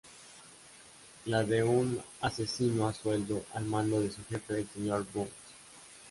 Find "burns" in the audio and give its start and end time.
5.13-5.31